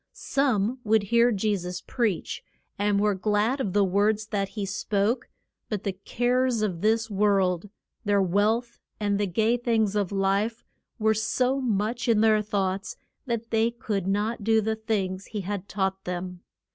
Some 0.13 0.79
would 0.83 1.03
hear 1.03 1.31
Je 1.31 1.55
sus 1.57 1.79
preach, 1.79 2.41
and 2.79 2.99
were 2.99 3.13
glad 3.13 3.59
of 3.61 3.73
the 3.73 3.83
words 3.83 4.25
that 4.29 4.49
he 4.49 4.65
spoke; 4.65 5.29
but 5.69 5.83
the 5.83 5.93
cares 5.93 6.63
of 6.63 6.81
this 6.81 7.11
world, 7.11 7.69
their 8.03 8.19
wealth, 8.19 8.79
and 8.99 9.19
the 9.19 9.27
gay 9.27 9.57
things 9.57 9.95
of 9.95 10.11
life, 10.11 10.63
were 10.97 11.13
so 11.13 11.61
much 11.61 12.07
in 12.07 12.21
their 12.21 12.41
thoughts 12.41 12.95
that 13.27 13.51
they 13.51 13.69
could 13.69 14.07
not 14.07 14.43
do 14.43 14.59
the 14.59 14.75
things 14.75 15.27
he 15.27 15.41
had 15.41 15.69
taught 15.69 16.03
them. 16.05 16.41